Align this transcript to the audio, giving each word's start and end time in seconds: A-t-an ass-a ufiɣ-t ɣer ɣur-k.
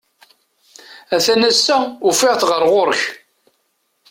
A-t-an 1.15 1.47
ass-a 1.49 1.77
ufiɣ-t 2.09 2.41
ɣer 2.49 2.61
ɣur-k. 2.71 3.01